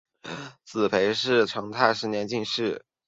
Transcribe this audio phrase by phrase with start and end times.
[0.65, 2.83] 子裴栻是成泰十年进士。